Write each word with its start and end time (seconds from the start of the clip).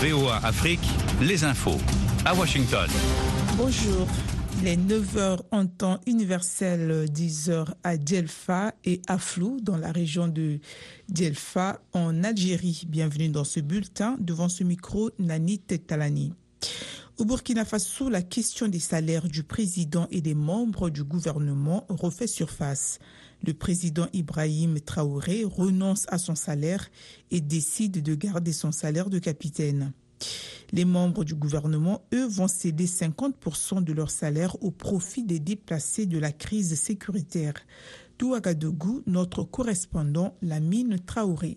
VOA 0.00 0.36
Afrique, 0.44 0.86
les 1.22 1.42
infos. 1.42 1.78
À 2.26 2.34
Washington. 2.34 2.86
Bonjour. 3.56 4.06
Il 4.60 4.68
est 4.68 4.76
9h 4.76 5.40
en 5.50 5.66
temps 5.66 6.00
universel, 6.06 7.06
10h 7.10 7.68
à 7.82 7.94
Djelfa 7.96 8.74
et 8.84 9.00
à 9.08 9.16
Flou, 9.16 9.58
dans 9.62 9.78
la 9.78 9.92
région 9.92 10.28
de 10.28 10.58
Djelfa, 11.12 11.80
en 11.94 12.24
Algérie. 12.24 12.82
Bienvenue 12.86 13.30
dans 13.30 13.44
ce 13.44 13.60
bulletin. 13.60 14.16
Devant 14.20 14.50
ce 14.50 14.64
micro, 14.64 15.10
Nani 15.18 15.60
Talani. 15.60 16.34
Au 17.18 17.24
Burkina 17.24 17.64
Faso, 17.64 18.10
la 18.10 18.20
question 18.20 18.68
des 18.68 18.78
salaires 18.78 19.26
du 19.26 19.42
président 19.42 20.06
et 20.10 20.20
des 20.20 20.34
membres 20.34 20.90
du 20.90 21.02
gouvernement 21.02 21.86
refait 21.88 22.26
surface. 22.26 22.98
Le 23.42 23.54
président 23.54 24.06
Ibrahim 24.12 24.78
Traoré 24.80 25.44
renonce 25.44 26.04
à 26.08 26.18
son 26.18 26.34
salaire 26.34 26.90
et 27.30 27.40
décide 27.40 28.02
de 28.02 28.14
garder 28.14 28.52
son 28.52 28.70
salaire 28.70 29.08
de 29.08 29.18
capitaine. 29.18 29.94
Les 30.72 30.84
membres 30.84 31.24
du 31.24 31.34
gouvernement, 31.34 32.02
eux, 32.12 32.26
vont 32.26 32.48
céder 32.48 32.86
50% 32.86 33.82
de 33.82 33.92
leur 33.94 34.10
salaire 34.10 34.62
au 34.62 34.70
profit 34.70 35.24
des 35.24 35.40
déplacés 35.40 36.04
de 36.04 36.18
la 36.18 36.32
crise 36.32 36.78
sécuritaire. 36.78 37.54
Touagadougou, 38.18 39.02
notre 39.06 39.42
correspondant, 39.42 40.36
Lamine 40.42 40.98
Traoré. 40.98 41.56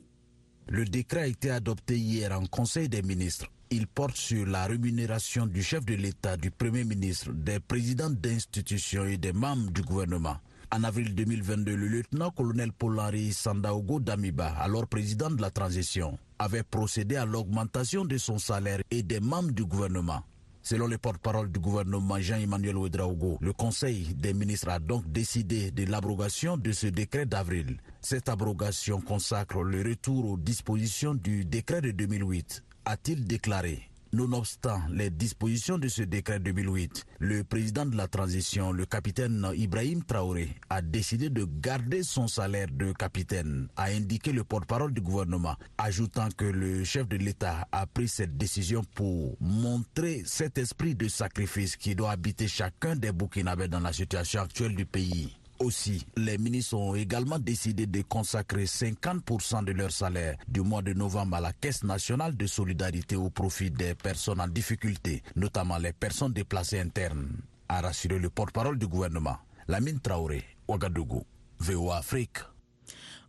Le 0.69 0.85
décret 0.85 1.21
a 1.21 1.27
été 1.27 1.49
adopté 1.49 1.97
hier 1.97 2.31
en 2.31 2.45
Conseil 2.45 2.87
des 2.87 3.01
ministres. 3.01 3.47
Il 3.71 3.85
porte 3.85 4.17
sur 4.17 4.47
la 4.47 4.65
rémunération 4.65 5.45
du 5.45 5.61
chef 5.61 5.85
de 5.85 5.93
l'État, 5.93 6.37
du 6.37 6.49
Premier 6.49 6.83
ministre, 6.83 7.31
des 7.31 7.59
présidents 7.59 8.09
d'institutions 8.09 9.05
et 9.05 9.17
des 9.17 9.31
membres 9.31 9.69
du 9.69 9.83
gouvernement. 9.83 10.37
En 10.71 10.83
avril 10.83 11.13
2022, 11.13 11.75
le 11.75 11.87
lieutenant-colonel 11.87 12.71
Paul-Henri 12.73 13.31
Sandaogo 13.31 13.99
Damiba, 13.99 14.47
alors 14.57 14.87
président 14.87 15.29
de 15.29 15.39
la 15.39 15.51
transition, 15.51 16.17
avait 16.39 16.63
procédé 16.63 17.15
à 17.15 17.27
l'augmentation 17.27 18.05
de 18.05 18.17
son 18.17 18.39
salaire 18.39 18.79
et 18.89 19.03
des 19.03 19.19
membres 19.19 19.51
du 19.51 19.65
gouvernement. 19.65 20.23
Selon 20.63 20.87
le 20.87 20.97
porte-parole 20.97 21.51
du 21.51 21.59
gouvernement 21.59 22.19
Jean-Emmanuel 22.19 22.75
Ouedraogo, 22.75 23.37
le 23.39 23.53
Conseil 23.53 24.15
des 24.15 24.33
ministres 24.33 24.69
a 24.69 24.79
donc 24.79 25.11
décidé 25.11 25.69
de 25.69 25.85
l'abrogation 25.85 26.57
de 26.57 26.71
ce 26.71 26.87
décret 26.87 27.27
d'avril. 27.27 27.77
Cette 28.01 28.29
abrogation 28.29 28.99
consacre 28.99 29.61
le 29.61 29.83
retour 29.87 30.31
aux 30.31 30.37
dispositions 30.37 31.13
du 31.13 31.45
décret 31.45 31.81
de 31.81 31.91
2008 31.91 32.63
a-t-il 32.89 33.25
déclaré. 33.25 33.83
Nonobstant 34.13 34.81
les 34.89 35.11
dispositions 35.11 35.77
de 35.77 35.87
ce 35.87 36.01
décret 36.01 36.39
2008, 36.39 37.05
le 37.19 37.43
président 37.43 37.85
de 37.85 37.95
la 37.95 38.07
transition, 38.07 38.71
le 38.71 38.87
capitaine 38.87 39.47
Ibrahim 39.55 40.03
Traoré, 40.03 40.49
a 40.71 40.81
décidé 40.81 41.29
de 41.29 41.45
garder 41.61 42.01
son 42.01 42.27
salaire 42.27 42.65
de 42.71 42.91
capitaine, 42.91 43.67
a 43.75 43.91
indiqué 43.91 44.31
le 44.31 44.43
porte-parole 44.43 44.91
du 44.91 45.01
gouvernement, 45.01 45.55
ajoutant 45.77 46.29
que 46.35 46.45
le 46.45 46.83
chef 46.83 47.07
de 47.07 47.17
l'État 47.17 47.67
a 47.71 47.85
pris 47.85 48.07
cette 48.07 48.35
décision 48.35 48.81
pour 48.95 49.37
montrer 49.39 50.23
cet 50.25 50.57
esprit 50.57 50.95
de 50.95 51.07
sacrifice 51.07 51.77
qui 51.77 51.93
doit 51.93 52.09
habiter 52.09 52.47
chacun 52.47 52.95
des 52.95 53.11
Burkinabés 53.11 53.67
dans 53.67 53.81
la 53.81 53.93
situation 53.93 54.41
actuelle 54.41 54.75
du 54.75 54.87
pays. 54.87 55.37
Aussi, 55.59 56.05
les 56.15 56.37
ministres 56.37 56.75
ont 56.77 56.95
également 56.95 57.37
décidé 57.37 57.85
de 57.85 58.01
consacrer 58.01 58.63
50% 58.63 59.65
de 59.65 59.73
leur 59.73 59.91
salaire 59.91 60.37
du 60.47 60.61
mois 60.61 60.81
de 60.81 60.93
novembre 60.93 61.35
à 61.35 61.41
la 61.41 61.51
Caisse 61.51 61.83
nationale 61.83 62.37
de 62.37 62.47
solidarité 62.47 63.17
au 63.17 63.29
profit 63.29 63.69
des 63.69 63.93
personnes 63.93 64.39
en 64.39 64.47
difficulté, 64.47 65.21
notamment 65.35 65.77
les 65.77 65.91
personnes 65.91 66.31
déplacées 66.31 66.79
internes, 66.79 67.27
a 67.67 67.81
rassuré 67.81 68.19
le 68.19 68.29
porte-parole 68.29 68.79
du 68.79 68.87
gouvernement, 68.87 69.37
Lamine 69.67 69.99
Traoré, 69.99 70.45
Ouagadougou, 70.67 71.25
VOA 71.59 71.97
Afrique. 71.97 72.37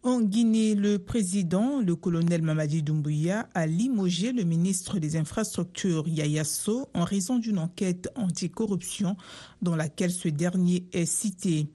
En 0.02 0.22
Guinée, 0.22 0.74
le 0.74 0.98
président, 0.98 1.82
le 1.82 1.94
colonel 1.94 2.40
Mamadi 2.40 2.82
Doumbouya, 2.82 3.50
a 3.52 3.66
limogé 3.66 4.32
le 4.32 4.44
ministre 4.44 4.98
des 4.98 5.16
Infrastructures 5.16 6.08
Yaya 6.08 6.42
So 6.42 6.88
en 6.94 7.04
raison 7.04 7.38
d'une 7.38 7.58
enquête 7.58 8.08
anticorruption 8.14 9.18
dans 9.60 9.76
laquelle 9.76 10.10
ce 10.10 10.28
dernier 10.28 10.86
est 10.94 11.04
cité. 11.04 11.66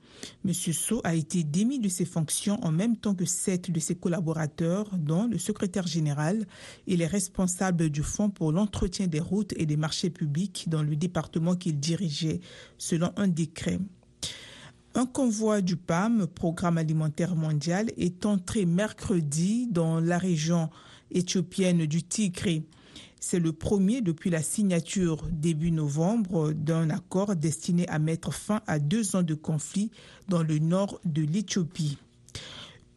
Monsieur 0.44 0.74
So 0.74 1.02
a 1.03 1.13
été 1.13 1.44
démis 1.44 1.78
de 1.78 1.88
ses 1.88 2.06
fonctions 2.06 2.58
en 2.66 2.72
même 2.72 2.97
temps 2.97 3.13
que 3.13 3.25
sept 3.25 3.69
de 3.69 3.80
ses 3.80 3.94
collaborateurs, 3.94 4.90
dont 4.97 5.28
le 5.28 5.38
secrétaire 5.38 5.86
général 5.86 6.47
et 6.88 6.97
les 6.97 7.06
responsables 7.06 7.92
du 7.92 8.02
Fonds 8.02 8.31
pour 8.31 8.52
l'entretien 8.52 9.06
des 9.06 9.19
routes 9.19 9.53
et 9.56 9.68
des 9.68 9.78
marchés 9.78 10.09
publics 10.09 10.66
dans 10.68 10.81
le 10.81 10.96
département 10.96 11.56
qu'il 11.56 11.80
dirigeait, 11.80 12.40
selon 12.80 13.12
un 13.18 13.28
décret. 13.28 13.80
Un 14.97 15.06
convoi 15.06 15.59
du 15.59 15.75
PAM, 15.75 16.25
Programme 16.25 16.78
alimentaire 16.78 17.35
mondial, 17.35 17.91
est 17.97 18.25
entré 18.25 18.66
mercredi 18.66 19.67
dans 19.67 20.00
la 20.00 20.17
région 20.17 20.69
éthiopienne 21.11 21.85
du 21.85 22.01
Tigre. 22.01 22.61
C'est 23.19 23.39
le 23.39 23.51
premier 23.51 24.00
depuis 24.00 24.29
la 24.29 24.41
signature 24.41 25.28
début 25.29 25.72
novembre 25.72 26.53
d'un 26.53 26.89
accord 26.89 27.35
destiné 27.35 27.85
à 27.89 28.00
mettre 28.00 28.33
fin 28.33 28.61
à 28.67 28.79
deux 28.79 29.17
ans 29.17 29.23
de 29.23 29.33
conflit 29.33 29.91
dans 30.29 30.44
le 30.44 30.59
nord 30.59 31.01
de 31.03 31.23
l'Éthiopie. 31.23 31.97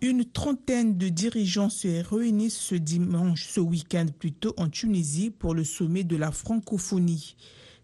Une 0.00 0.25
trentaine 0.25 0.98
de 0.98 1.09
dirigeants 1.09 1.69
se 1.69 2.04
réunissent 2.09 2.60
ce 2.60 2.76
dimanche, 2.76 3.44
ce 3.48 3.59
week-end 3.59 4.06
plutôt, 4.16 4.54
en 4.56 4.69
Tunisie 4.69 5.30
pour 5.30 5.53
le 5.53 5.65
sommet 5.65 6.04
de 6.04 6.15
la 6.15 6.30
francophonie. 6.30 7.34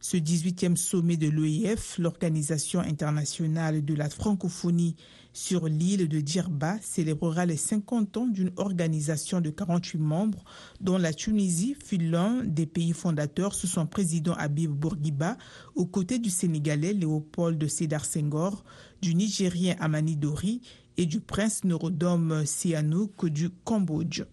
Ce 0.06 0.18
18e 0.18 0.76
sommet 0.76 1.16
de 1.16 1.28
l'OIF, 1.30 1.96
l'Organisation 1.96 2.80
internationale 2.80 3.82
de 3.82 3.94
la 3.94 4.10
francophonie 4.10 4.96
sur 5.32 5.66
l'île 5.66 6.08
de 6.08 6.20
Djerba, 6.22 6.76
célébrera 6.82 7.46
les 7.46 7.56
50 7.56 8.18
ans 8.18 8.26
d'une 8.26 8.50
organisation 8.58 9.40
de 9.40 9.48
48 9.48 9.96
membres 9.98 10.44
dont 10.82 10.98
la 10.98 11.14
Tunisie 11.14 11.74
fut 11.82 11.96
l'un 11.96 12.44
des 12.44 12.66
pays 12.66 12.92
fondateurs 12.92 13.54
sous 13.54 13.66
son 13.66 13.86
président 13.86 14.34
Habib 14.34 14.72
Bourguiba, 14.72 15.38
aux 15.74 15.86
côtés 15.86 16.18
du 16.18 16.28
Sénégalais 16.28 16.92
Léopold 16.92 17.56
de 17.56 17.66
Sédar 17.66 18.04
Senghor, 18.04 18.62
du 19.00 19.14
Nigérien 19.14 19.74
Amani 19.80 20.16
Dori 20.16 20.60
et 20.98 21.06
du 21.06 21.20
prince 21.20 21.64
Norodom 21.64 22.44
Sihanouk 22.44 23.24
du 23.30 23.48
Cambodge. 23.64 24.24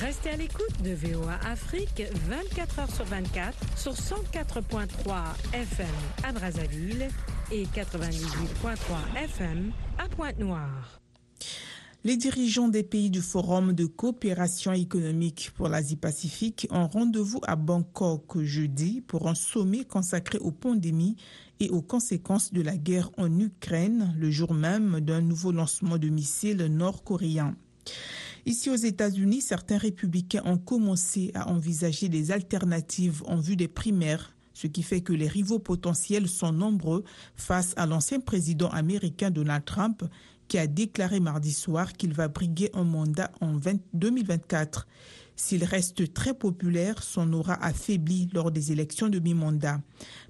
Restez 0.00 0.30
à 0.30 0.36
l'écoute 0.36 0.82
de 0.82 0.94
VOA 0.94 1.34
Afrique 1.46 2.02
24 2.28 2.78
heures 2.80 2.90
sur 2.90 3.04
24 3.04 3.56
sur 3.76 3.92
104.3 3.92 4.86
FM 5.52 5.86
à 6.24 6.32
Brazzaville 6.32 7.08
et 7.52 7.64
98.3 7.66 9.22
FM 9.24 9.70
à 9.98 10.08
Pointe-Noire. 10.08 11.00
Les 12.02 12.16
dirigeants 12.16 12.68
des 12.68 12.82
pays 12.82 13.10
du 13.10 13.22
Forum 13.22 13.74
de 13.74 13.86
coopération 13.86 14.72
économique 14.72 15.52
pour 15.54 15.68
l'Asie-Pacifique 15.68 16.66
ont 16.70 16.88
rendez-vous 16.88 17.40
à 17.46 17.54
Bangkok 17.54 18.42
jeudi 18.42 19.02
pour 19.02 19.28
un 19.28 19.36
sommet 19.36 19.84
consacré 19.84 20.38
aux 20.38 20.50
pandémies 20.50 21.16
et 21.60 21.70
aux 21.70 21.82
conséquences 21.82 22.52
de 22.52 22.60
la 22.60 22.76
guerre 22.76 23.10
en 23.18 23.38
Ukraine, 23.38 24.14
le 24.18 24.30
jour 24.30 24.52
même 24.52 25.00
d'un 25.00 25.20
nouveau 25.20 25.52
lancement 25.52 25.96
de 25.96 26.08
missiles 26.08 26.66
nord-coréens. 26.66 27.54
Ici 28.46 28.68
aux 28.68 28.76
États-Unis, 28.76 29.40
certains 29.40 29.78
républicains 29.78 30.42
ont 30.44 30.58
commencé 30.58 31.30
à 31.34 31.50
envisager 31.50 32.10
des 32.10 32.30
alternatives 32.30 33.22
en 33.26 33.36
vue 33.36 33.56
des 33.56 33.68
primaires, 33.68 34.34
ce 34.52 34.66
qui 34.66 34.82
fait 34.82 35.00
que 35.00 35.14
les 35.14 35.28
rivaux 35.28 35.58
potentiels 35.58 36.28
sont 36.28 36.52
nombreux 36.52 37.04
face 37.36 37.72
à 37.76 37.86
l'ancien 37.86 38.20
président 38.20 38.68
américain 38.68 39.30
Donald 39.30 39.64
Trump 39.64 40.04
qui 40.46 40.58
a 40.58 40.66
déclaré 40.66 41.20
mardi 41.20 41.52
soir 41.52 41.94
qu'il 41.94 42.12
va 42.12 42.28
briguer 42.28 42.70
un 42.74 42.84
mandat 42.84 43.30
en 43.40 43.58
2024. 43.94 44.86
S'il 45.36 45.64
reste 45.64 46.12
très 46.12 46.34
populaire, 46.34 47.02
son 47.02 47.32
aura 47.32 47.54
affaibli 47.64 48.28
lors 48.32 48.50
des 48.50 48.70
élections 48.70 49.08
de 49.08 49.18
mi-mandat. 49.18 49.80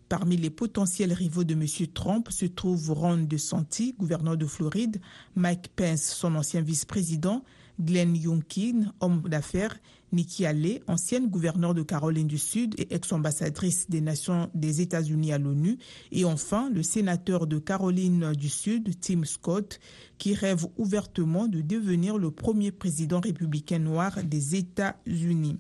Parmi 0.09 0.37
les 0.37 0.51
potentiels 0.51 1.13
rivaux 1.13 1.45
de 1.45 1.55
M. 1.55 1.67
Trump 1.93 2.31
se 2.31 2.47
trouvent 2.47 2.93
Ron 2.93 3.27
DeSantis, 3.29 3.95
gouverneur 3.99 4.37
de 4.37 4.47
Floride, 4.47 5.01
Mike 5.35 5.69
Pence, 5.75 6.05
son 6.05 6.37
ancien 6.37 6.63
vice-président, 6.63 7.43
Glenn 7.81 8.15
Youngkin, 8.17 8.93
homme 9.01 9.23
d'affaires, 9.23 9.77
Nikki 10.13 10.47
Haley, 10.47 10.81
ancienne 10.87 11.29
gouverneure 11.29 11.75
de 11.75 11.83
Caroline 11.83 12.29
du 12.29 12.39
Sud 12.39 12.75
et 12.79 12.95
ex-ambassadrice 12.95 13.91
des 13.91 14.01
Nations 14.01 14.51
des 14.55 14.81
États-Unis 14.81 15.33
à 15.33 15.39
l'ONU, 15.39 15.79
et 16.13 16.25
enfin 16.25 16.71
le 16.71 16.83
sénateur 16.83 17.47
de 17.47 17.59
Caroline 17.59 18.33
du 18.33 18.49
Sud, 18.49 18.99
Tim 19.01 19.25
Scott, 19.25 19.81
qui 20.19 20.35
rêve 20.35 20.67
ouvertement 20.77 21.49
de 21.49 21.61
devenir 21.61 22.17
le 22.17 22.31
premier 22.31 22.71
président 22.71 23.21
républicain 23.21 23.81
noir 23.81 24.23
des 24.23 24.55
États-Unis. 24.55 25.59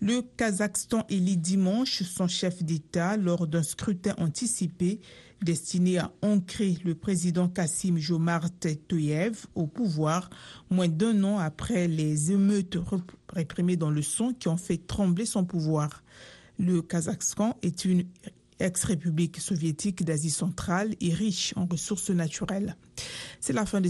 Le 0.00 0.20
Kazakhstan 0.36 1.06
élit 1.08 1.38
dimanche 1.38 2.02
son 2.02 2.28
chef 2.28 2.62
d'État 2.62 3.16
lors 3.16 3.46
d'un 3.46 3.62
scrutin 3.62 4.14
anticipé 4.18 5.00
destiné 5.42 5.98
à 5.98 6.12
ancrer 6.22 6.78
le 6.84 6.94
président 6.94 7.48
Kassim 7.48 7.96
Jomart 7.98 8.50
Toyev 8.88 9.46
au 9.54 9.66
pouvoir, 9.66 10.30
moins 10.70 10.88
d'un 10.88 11.24
an 11.24 11.38
après 11.38 11.88
les 11.88 12.32
émeutes 12.32 12.78
réprimées 13.30 13.76
dans 13.76 13.90
le 13.90 14.02
son 14.02 14.32
qui 14.32 14.48
ont 14.48 14.56
fait 14.56 14.86
trembler 14.86 15.26
son 15.26 15.44
pouvoir. 15.44 16.02
Le 16.58 16.82
Kazakhstan 16.82 17.56
est 17.62 17.84
une 17.84 18.04
ex-république 18.58 19.38
soviétique 19.38 20.04
d'Asie 20.04 20.30
centrale 20.30 20.94
et 21.00 21.12
riche 21.12 21.52
en 21.56 21.66
ressources 21.66 22.10
naturelles. 22.10 22.76
C'est 23.40 23.52
la 23.52 23.66
fin 23.66 23.80
de 23.80 23.88